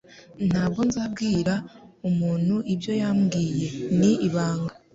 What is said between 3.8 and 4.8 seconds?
Ni ibanga.